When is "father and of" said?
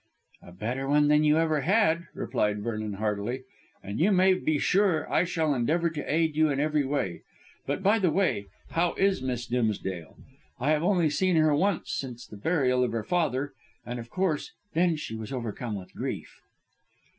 13.03-14.09